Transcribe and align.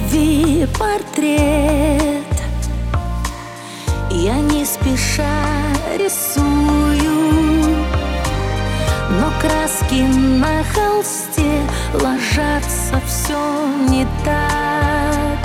Любви 0.00 0.66
портрет. 0.78 2.24
Я 4.10 4.34
не 4.34 4.64
спеша 4.64 5.44
рисую 5.98 7.20
Но 9.10 9.30
краски 9.40 10.02
на 10.02 10.64
холсте 10.74 11.62
ложатся 11.94 13.00
все 13.06 13.66
не 13.88 14.06
так. 14.24 15.38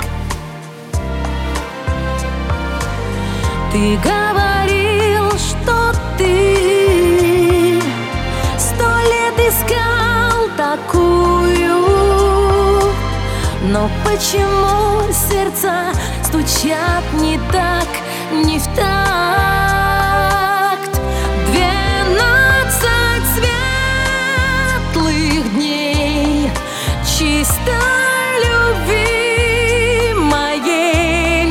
Ты 3.72 3.98
говорил, 3.98 4.25
Но 13.76 13.90
почему 14.06 15.12
сердца 15.12 15.92
стучат 16.24 17.04
не 17.20 17.38
так, 17.52 17.86
не 18.32 18.58
в 18.58 18.64
такт? 18.74 18.88
Двенадцать 21.50 23.26
светлых 24.94 25.52
дней 25.52 26.50
чисто 27.04 27.76
моей 30.14 31.46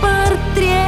портрет. 0.00 0.78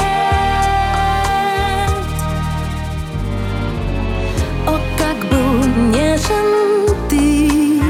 О, 4.67 4.79
как 4.97 5.17
был 5.31 5.65
нежен 5.91 6.89
ты. 7.09 7.83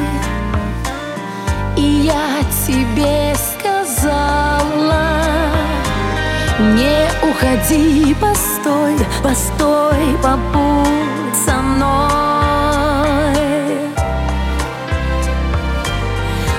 И 1.77 1.83
я 1.83 2.41
тебе 2.67 3.35
сказала 3.37 5.07
Не 6.59 7.09
уходи, 7.23 8.15
постой, 8.15 8.97
постой, 9.23 10.19
побудь 10.21 11.37
со 11.47 11.62
мной. 11.62 11.91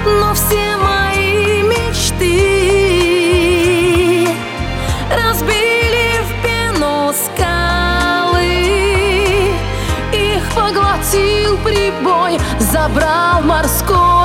Но 0.06 0.34
все 0.34 0.71
прибой 11.64 12.40
Забрал 12.60 13.42
морской 13.44 14.21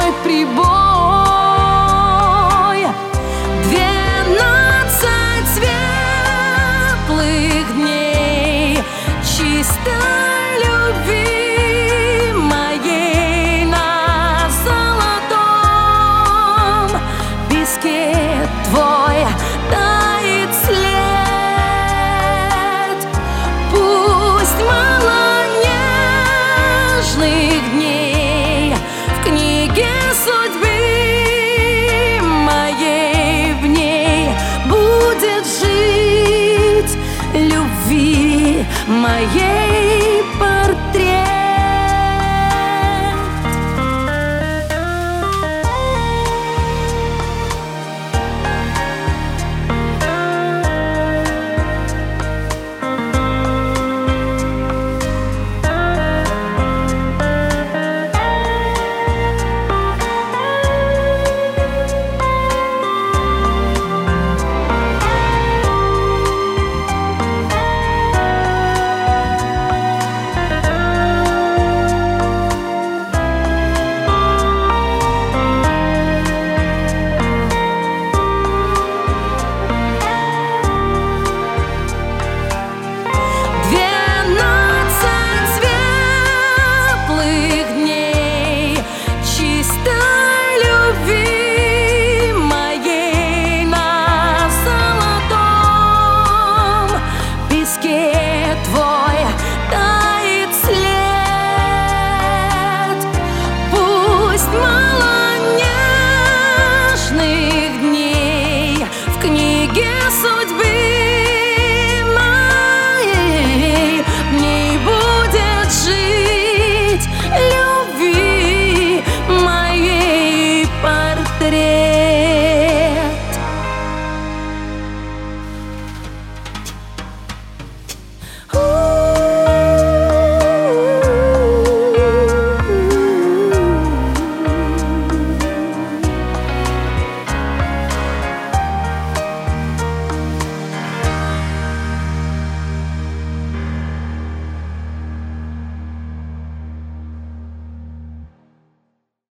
моей 38.86 40.22
портрет 40.38 41.35